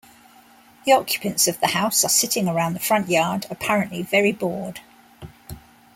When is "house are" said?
1.67-2.09